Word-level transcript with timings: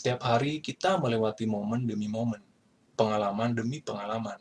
Setiap 0.00 0.24
hari 0.24 0.64
kita 0.64 0.96
melewati 0.96 1.44
momen 1.44 1.84
demi 1.84 2.08
momen, 2.08 2.40
pengalaman 2.96 3.52
demi 3.52 3.84
pengalaman. 3.84 4.40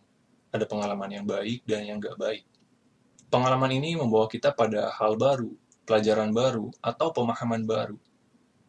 Ada 0.56 0.64
pengalaman 0.64 1.12
yang 1.12 1.28
baik 1.28 1.68
dan 1.68 1.84
yang 1.84 2.00
gak 2.00 2.16
baik. 2.16 2.48
Pengalaman 3.28 3.68
ini 3.76 4.00
membawa 4.00 4.32
kita 4.32 4.56
pada 4.56 4.88
hal 4.96 5.20
baru, 5.20 5.52
pelajaran 5.84 6.32
baru, 6.32 6.72
atau 6.80 7.12
pemahaman 7.12 7.68
baru. 7.68 8.00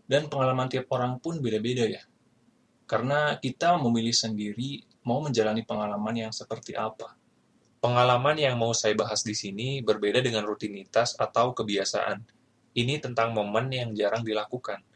Dan 0.02 0.26
pengalaman 0.26 0.66
tiap 0.66 0.90
orang 0.90 1.22
pun 1.22 1.38
beda-beda 1.38 1.86
ya. 1.86 2.02
Karena 2.91 3.38
kita 3.38 3.78
memilih 3.78 4.10
sendiri 4.10 4.82
mau 5.06 5.22
menjalani 5.22 5.62
pengalaman 5.62 6.27
yang 6.27 6.34
seperti 6.34 6.75
apa. 6.75 7.14
Pengalaman 7.78 8.34
yang 8.34 8.58
mau 8.58 8.75
saya 8.75 8.98
bahas 8.98 9.22
di 9.22 9.38
sini 9.38 9.78
berbeda 9.78 10.19
dengan 10.27 10.42
rutinitas 10.42 11.14
atau 11.14 11.54
kebiasaan. 11.54 12.19
Ini 12.75 12.98
tentang 12.98 13.30
momen 13.30 13.70
yang 13.70 13.94
jarang 13.94 14.27
dilakukan 14.27 14.89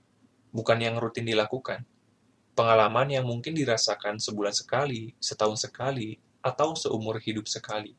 bukan 0.55 0.79
yang 0.79 0.95
rutin 1.03 1.27
dilakukan. 1.27 1.83
Pengalaman 2.55 3.11
yang 3.11 3.27
mungkin 3.27 3.51
dirasakan 3.51 4.23
sebulan 4.23 4.55
sekali, 4.55 5.11
setahun 5.19 5.67
sekali, 5.67 6.15
atau 6.39 6.79
seumur 6.79 7.19
hidup 7.19 7.51
sekali. 7.51 7.99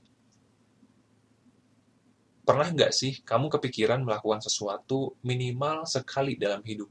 Pernah 2.48 2.72
nggak 2.72 2.95
sih 2.95 3.20
kamu 3.28 3.52
kepikiran 3.52 4.00
melakukan 4.00 4.39
sesuatu 4.39 5.20
minimal 5.20 5.83
sekali 5.83 6.39
dalam 6.39 6.64
hidup? 6.64 6.88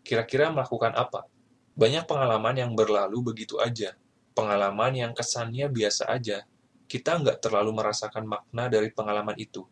Kira-kira 0.00 0.48
melakukan 0.48 0.96
apa? 0.96 1.28
Banyak 1.76 2.08
pengalaman 2.08 2.56
yang 2.56 2.72
berlalu 2.72 3.20
begitu 3.20 3.60
aja. 3.60 3.92
Pengalaman 4.32 4.96
yang 4.96 5.12
kesannya 5.12 5.68
biasa 5.68 6.08
aja. 6.08 6.48
Kita 6.88 7.20
nggak 7.20 7.44
terlalu 7.44 7.76
merasakan 7.76 8.24
makna 8.24 8.72
dari 8.72 8.88
pengalaman 8.88 9.36
itu 9.36 9.68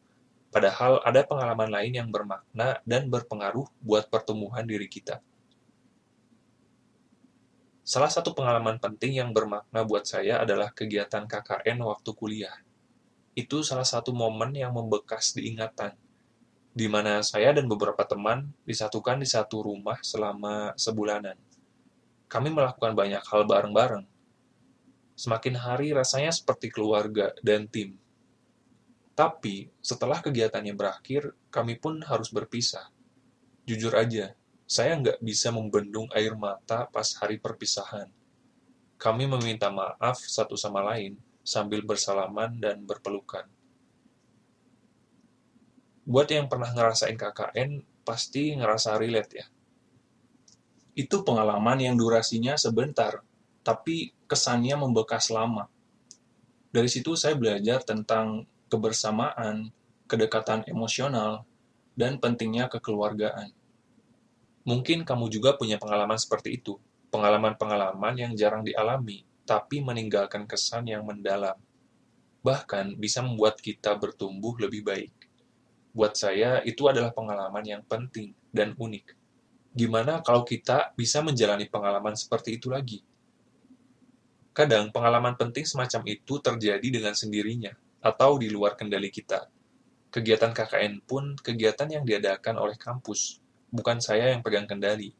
Padahal 0.50 1.02
ada 1.02 1.26
pengalaman 1.26 1.68
lain 1.68 1.92
yang 1.92 2.08
bermakna 2.08 2.78
dan 2.86 3.10
berpengaruh 3.10 3.66
buat 3.82 4.06
pertumbuhan 4.06 4.62
diri 4.64 4.86
kita. 4.86 5.18
Salah 7.86 8.10
satu 8.10 8.34
pengalaman 8.34 8.82
penting 8.82 9.14
yang 9.14 9.30
bermakna 9.30 9.86
buat 9.86 10.06
saya 10.06 10.42
adalah 10.42 10.74
kegiatan 10.74 11.22
KKN 11.26 11.78
waktu 11.86 12.10
kuliah. 12.18 12.56
Itu 13.38 13.62
salah 13.62 13.86
satu 13.86 14.10
momen 14.10 14.56
yang 14.58 14.74
membekas 14.74 15.36
diingatan, 15.38 15.94
di 16.74 16.86
mana 16.90 17.22
saya 17.22 17.54
dan 17.54 17.70
beberapa 17.70 18.02
teman 18.02 18.50
disatukan 18.66 19.22
di 19.22 19.28
satu 19.28 19.62
rumah 19.62 20.02
selama 20.02 20.74
sebulanan. 20.74 21.38
Kami 22.26 22.50
melakukan 22.50 22.90
banyak 22.96 23.22
hal 23.22 23.46
bareng-bareng. 23.46 24.02
Semakin 25.14 25.54
hari 25.54 25.94
rasanya 25.94 26.34
seperti 26.34 26.74
keluarga 26.74 27.30
dan 27.38 27.70
tim 27.70 27.94
tapi, 29.16 29.72
setelah 29.80 30.20
kegiatannya 30.20 30.76
berakhir, 30.76 31.32
kami 31.48 31.80
pun 31.80 32.04
harus 32.04 32.28
berpisah. 32.28 32.92
Jujur 33.64 33.96
aja, 33.96 34.36
saya 34.68 34.92
nggak 34.92 35.24
bisa 35.24 35.48
membendung 35.48 36.04
air 36.12 36.36
mata 36.36 36.84
pas 36.84 37.16
hari 37.16 37.40
perpisahan. 37.40 38.12
Kami 39.00 39.24
meminta 39.24 39.72
maaf 39.72 40.20
satu 40.20 40.52
sama 40.52 40.84
lain 40.84 41.16
sambil 41.40 41.80
bersalaman 41.80 42.60
dan 42.60 42.84
berpelukan. 42.84 43.48
Buat 46.04 46.28
yang 46.36 46.52
pernah 46.52 46.68
ngerasain 46.76 47.16
KKN, 47.16 48.04
pasti 48.04 48.52
ngerasa 48.52 49.00
relate 49.00 49.32
ya. 49.32 49.46
Itu 50.92 51.24
pengalaman 51.24 51.80
yang 51.80 51.96
durasinya 51.96 52.60
sebentar, 52.60 53.24
tapi 53.64 54.12
kesannya 54.28 54.76
membekas 54.76 55.32
lama. 55.32 55.72
Dari 56.68 56.86
situ 56.92 57.16
saya 57.16 57.32
belajar 57.32 57.80
tentang 57.80 58.44
kebersamaan, 58.66 59.70
kedekatan 60.06 60.66
emosional, 60.66 61.46
dan 61.96 62.20
pentingnya 62.20 62.68
kekeluargaan. 62.68 63.50
Mungkin 64.66 65.06
kamu 65.06 65.30
juga 65.30 65.54
punya 65.54 65.78
pengalaman 65.78 66.18
seperti 66.18 66.58
itu, 66.58 66.76
pengalaman-pengalaman 67.14 68.14
yang 68.18 68.32
jarang 68.34 68.66
dialami, 68.66 69.22
tapi 69.46 69.78
meninggalkan 69.78 70.44
kesan 70.44 70.90
yang 70.90 71.06
mendalam. 71.06 71.54
Bahkan 72.42 72.98
bisa 72.98 73.22
membuat 73.22 73.62
kita 73.62 73.94
bertumbuh 73.94 74.58
lebih 74.58 74.82
baik. 74.82 75.14
Buat 75.94 76.18
saya, 76.18 76.60
itu 76.66 76.84
adalah 76.90 77.14
pengalaman 77.14 77.64
yang 77.64 77.82
penting 77.86 78.36
dan 78.52 78.76
unik. 78.76 79.16
Gimana 79.72 80.20
kalau 80.20 80.44
kita 80.44 80.92
bisa 80.98 81.22
menjalani 81.22 81.70
pengalaman 81.70 82.18
seperti 82.18 82.58
itu 82.60 82.68
lagi? 82.68 83.00
Kadang 84.56 84.88
pengalaman 84.88 85.36
penting 85.36 85.68
semacam 85.68 86.00
itu 86.08 86.40
terjadi 86.40 86.88
dengan 86.88 87.12
sendirinya, 87.12 87.76
atau 88.06 88.38
di 88.38 88.46
luar 88.46 88.78
kendali 88.78 89.10
kita. 89.10 89.50
Kegiatan 90.14 90.54
KKN 90.54 91.02
pun 91.02 91.34
kegiatan 91.34 91.90
yang 91.90 92.06
diadakan 92.06 92.62
oleh 92.62 92.78
kampus, 92.78 93.42
bukan 93.74 93.98
saya 93.98 94.30
yang 94.30 94.46
pegang 94.46 94.70
kendali. 94.70 95.10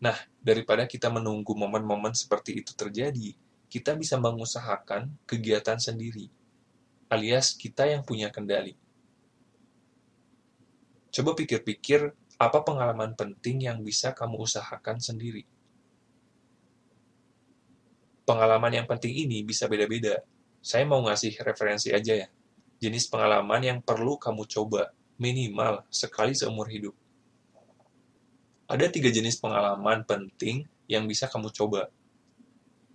Nah, 0.00 0.16
daripada 0.40 0.88
kita 0.88 1.12
menunggu 1.12 1.52
momen-momen 1.52 2.16
seperti 2.16 2.64
itu 2.64 2.72
terjadi, 2.72 3.36
kita 3.68 3.92
bisa 3.92 4.16
mengusahakan 4.16 5.12
kegiatan 5.28 5.76
sendiri, 5.76 6.32
alias 7.12 7.52
kita 7.52 7.84
yang 7.84 8.00
punya 8.00 8.32
kendali. 8.32 8.72
Coba 11.12 11.36
pikir-pikir 11.36 12.16
apa 12.40 12.58
pengalaman 12.64 13.12
penting 13.12 13.68
yang 13.68 13.84
bisa 13.84 14.16
kamu 14.16 14.40
usahakan 14.40 14.96
sendiri. 15.02 15.44
Pengalaman 18.24 18.72
yang 18.72 18.86
penting 18.88 19.12
ini 19.28 19.44
bisa 19.44 19.68
beda-beda, 19.68 20.24
saya 20.68 20.84
mau 20.84 21.00
ngasih 21.00 21.32
referensi 21.40 21.88
aja 21.96 22.12
ya. 22.12 22.28
Jenis 22.76 23.08
pengalaman 23.08 23.64
yang 23.64 23.78
perlu 23.80 24.20
kamu 24.20 24.44
coba, 24.44 24.92
minimal 25.16 25.80
sekali 25.88 26.36
seumur 26.36 26.68
hidup. 26.68 26.92
Ada 28.68 28.92
tiga 28.92 29.08
jenis 29.08 29.40
pengalaman 29.40 30.04
penting 30.04 30.68
yang 30.84 31.08
bisa 31.08 31.24
kamu 31.24 31.48
coba, 31.56 31.88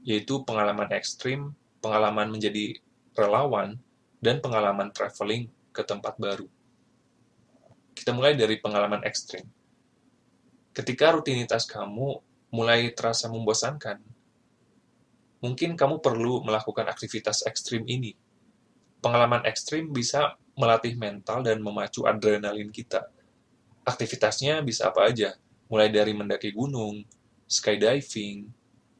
yaitu 0.05 0.45
pengalaman 0.45 0.85
ekstrim, 0.93 1.57
pengalaman 1.81 2.29
menjadi 2.29 2.77
relawan, 3.17 3.81
dan 4.21 4.37
pengalaman 4.37 4.93
traveling 4.93 5.49
ke 5.73 5.81
tempat 5.81 6.13
baru. 6.21 6.45
Kita 7.97 8.13
mulai 8.13 8.37
dari 8.37 8.61
pengalaman 8.61 9.01
ekstrim. 9.01 9.49
Ketika 10.77 11.09
rutinitas 11.09 11.65
kamu 11.65 12.21
mulai 12.53 12.93
terasa 12.93 13.33
membosankan, 13.33 13.97
mungkin 15.43 15.75
kamu 15.75 15.99
perlu 15.99 16.39
melakukan 16.47 16.87
aktivitas 16.87 17.43
ekstrim 17.43 17.83
ini. 17.83 18.15
Pengalaman 19.03 19.43
ekstrim 19.43 19.91
bisa 19.91 20.39
melatih 20.55 20.95
mental 20.95 21.43
dan 21.43 21.59
memacu 21.59 22.07
adrenalin 22.07 22.71
kita. 22.71 23.11
Aktivitasnya 23.83 24.63
bisa 24.63 24.87
apa 24.87 25.11
aja, 25.11 25.35
mulai 25.67 25.91
dari 25.91 26.15
mendaki 26.15 26.55
gunung, 26.55 27.03
skydiving, 27.43 28.47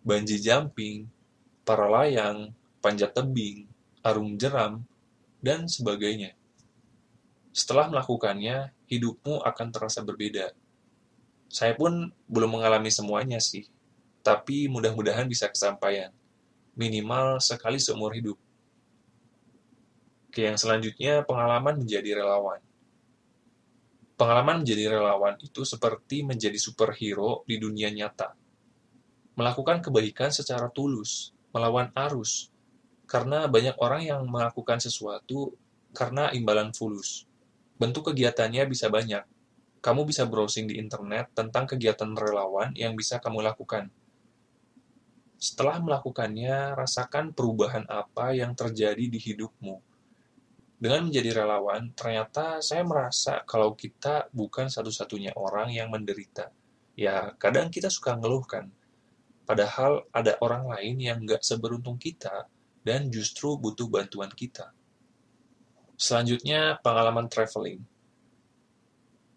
bungee 0.03 0.44
jumping, 0.44 1.07
para 1.63 1.88
layang, 1.88 2.51
panjat 2.83 3.15
tebing, 3.15 3.63
arung 4.03 4.35
jeram, 4.35 4.83
dan 5.39 5.71
sebagainya. 5.71 6.35
Setelah 7.56 7.88
melakukannya, 7.88 8.75
hidupmu 8.91 9.39
akan 9.47 9.67
terasa 9.71 10.03
berbeda. 10.03 10.51
Saya 11.47 11.71
pun 11.79 12.12
belum 12.27 12.59
mengalami 12.59 12.91
semuanya 12.91 13.39
sih, 13.39 13.63
tapi 14.19 14.67
mudah-mudahan 14.67 15.23
bisa 15.31 15.47
kesampaian 15.47 16.12
minimal 16.73 17.37
sekali 17.37 17.77
seumur 17.77 18.13
hidup. 18.17 18.37
Oke, 20.29 20.49
yang 20.49 20.57
selanjutnya 20.57 21.21
pengalaman 21.21 21.85
menjadi 21.85 22.17
relawan. 22.17 22.57
Pengalaman 24.17 24.65
menjadi 24.65 24.97
relawan 24.97 25.37
itu 25.41 25.61
seperti 25.61 26.25
menjadi 26.25 26.57
superhero 26.57 27.45
di 27.45 27.61
dunia 27.61 27.93
nyata. 27.93 28.33
Melakukan 29.37 29.81
kebaikan 29.85 30.33
secara 30.33 30.69
tulus, 30.73 31.33
melawan 31.53 31.93
arus, 31.93 32.49
karena 33.05 33.45
banyak 33.45 33.77
orang 33.77 34.01
yang 34.05 34.21
melakukan 34.25 34.81
sesuatu 34.81 35.53
karena 35.93 36.33
imbalan 36.33 36.73
fulus. 36.73 37.29
Bentuk 37.77 38.13
kegiatannya 38.13 38.65
bisa 38.65 38.89
banyak. 38.89 39.21
Kamu 39.81 40.07
bisa 40.07 40.25
browsing 40.25 40.65
di 40.69 40.81
internet 40.81 41.29
tentang 41.37 41.69
kegiatan 41.69 42.09
relawan 42.17 42.73
yang 42.73 42.97
bisa 42.97 43.21
kamu 43.21 43.45
lakukan 43.45 43.93
Setelah 45.43 45.83
melakukannya, 45.83 46.71
rasakan 46.71 47.35
perubahan 47.35 47.83
apa 47.91 48.31
yang 48.31 48.55
terjadi 48.55 49.11
di 49.11 49.19
hidupmu. 49.19 49.75
Dengan 50.79 51.11
menjadi 51.11 51.43
relawan, 51.43 51.91
ternyata 51.91 52.63
saya 52.63 52.87
merasa 52.87 53.43
kalau 53.43 53.75
kita 53.75 54.31
bukan 54.31 54.71
satu-satunya 54.71 55.35
orang 55.35 55.75
yang 55.75 55.91
menderita. 55.91 56.47
Ya, 56.95 57.35
kadang 57.35 57.67
kita 57.67 57.91
suka 57.91 58.15
ngeluhkan. 58.15 58.71
Padahal 59.43 60.07
ada 60.15 60.39
orang 60.39 60.63
lain 60.63 61.03
yang 61.03 61.19
nggak 61.19 61.43
seberuntung 61.43 61.99
kita 61.99 62.47
dan 62.79 63.11
justru 63.11 63.59
butuh 63.59 63.91
bantuan 63.91 64.31
kita. 64.31 64.71
Selanjutnya, 65.99 66.79
pengalaman 66.79 67.27
traveling. 67.27 67.83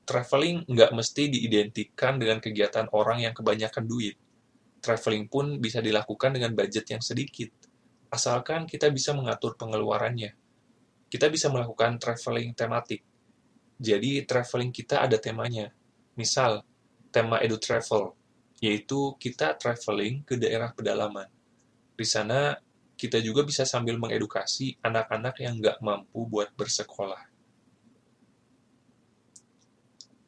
Traveling 0.06 0.70
nggak 0.70 0.94
mesti 0.94 1.34
diidentikan 1.34 2.14
dengan 2.22 2.38
kegiatan 2.38 2.86
orang 2.94 3.26
yang 3.26 3.34
kebanyakan 3.34 3.90
duit 3.90 4.14
traveling 4.86 5.26
pun 5.26 5.58
bisa 5.58 5.82
dilakukan 5.82 6.38
dengan 6.38 6.54
budget 6.54 6.86
yang 6.94 7.02
sedikit, 7.02 7.50
asalkan 8.06 8.70
kita 8.70 8.86
bisa 8.94 9.10
mengatur 9.10 9.58
pengeluarannya. 9.58 10.30
Kita 11.10 11.26
bisa 11.26 11.50
melakukan 11.50 11.98
traveling 11.98 12.54
tematik. 12.54 13.02
Jadi, 13.82 14.22
traveling 14.22 14.70
kita 14.70 15.02
ada 15.02 15.18
temanya. 15.18 15.74
Misal, 16.14 16.62
tema 17.10 17.42
Edu 17.42 17.58
Travel, 17.58 18.14
yaitu 18.62 19.18
kita 19.18 19.58
traveling 19.58 20.22
ke 20.22 20.38
daerah 20.38 20.70
pedalaman. 20.70 21.26
Di 21.98 22.06
sana, 22.06 22.54
kita 22.96 23.20
juga 23.20 23.44
bisa 23.44 23.68
sambil 23.68 24.00
mengedukasi 24.00 24.80
anak-anak 24.80 25.36
yang 25.42 25.60
nggak 25.60 25.82
mampu 25.84 26.24
buat 26.24 26.54
bersekolah. 26.56 27.20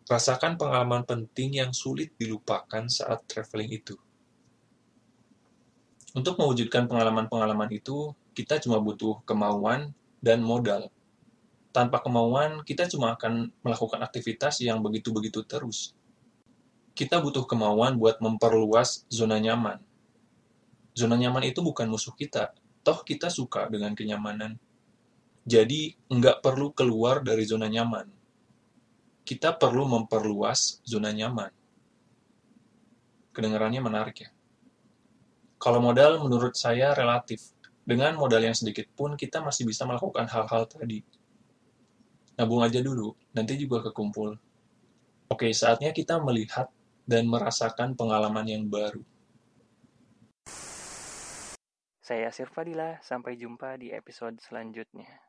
Rasakan 0.08 0.56
pengalaman 0.56 1.04
penting 1.04 1.60
yang 1.60 1.72
sulit 1.76 2.16
dilupakan 2.16 2.88
saat 2.88 3.28
traveling 3.28 3.76
itu. 3.76 3.96
Untuk 6.18 6.34
mewujudkan 6.34 6.90
pengalaman-pengalaman 6.90 7.70
itu, 7.70 8.10
kita 8.34 8.58
cuma 8.58 8.82
butuh 8.82 9.22
kemauan 9.22 9.94
dan 10.18 10.42
modal. 10.42 10.90
Tanpa 11.70 12.02
kemauan, 12.02 12.66
kita 12.66 12.90
cuma 12.90 13.14
akan 13.14 13.54
melakukan 13.62 14.02
aktivitas 14.02 14.58
yang 14.58 14.82
begitu-begitu 14.82 15.46
terus. 15.46 15.94
Kita 16.98 17.22
butuh 17.22 17.46
kemauan 17.46 18.02
buat 18.02 18.18
memperluas 18.18 19.06
zona 19.06 19.38
nyaman. 19.38 19.78
Zona 20.98 21.14
nyaman 21.14 21.46
itu 21.46 21.62
bukan 21.62 21.86
musuh 21.86 22.10
kita, 22.18 22.50
toh 22.82 23.06
kita 23.06 23.30
suka 23.30 23.70
dengan 23.70 23.94
kenyamanan. 23.94 24.58
Jadi, 25.46 25.94
nggak 26.10 26.42
perlu 26.42 26.74
keluar 26.74 27.22
dari 27.22 27.46
zona 27.46 27.70
nyaman. 27.70 28.10
Kita 29.22 29.54
perlu 29.54 29.86
memperluas 29.86 30.82
zona 30.82 31.14
nyaman. 31.14 31.54
Kedengarannya 33.30 33.78
menarik 33.78 34.18
ya? 34.26 34.34
Kalau 35.58 35.82
modal 35.82 36.22
menurut 36.22 36.54
saya 36.54 36.94
relatif. 36.94 37.54
Dengan 37.88 38.14
modal 38.14 38.44
yang 38.44 38.54
sedikit 38.54 38.84
pun 38.94 39.16
kita 39.16 39.40
masih 39.40 39.64
bisa 39.64 39.88
melakukan 39.88 40.28
hal-hal 40.28 40.68
tadi. 40.68 41.00
Nabung 42.38 42.62
aja 42.62 42.78
dulu, 42.78 43.16
nanti 43.34 43.58
juga 43.58 43.82
kekumpul. 43.90 44.38
Oke, 45.32 45.50
saatnya 45.50 45.90
kita 45.90 46.22
melihat 46.22 46.70
dan 47.08 47.26
merasakan 47.26 47.98
pengalaman 47.98 48.46
yang 48.46 48.64
baru. 48.68 49.02
Saya 52.04 52.32
Sirfadila, 52.32 53.02
sampai 53.04 53.36
jumpa 53.36 53.76
di 53.80 53.92
episode 53.92 54.38
selanjutnya. 54.40 55.27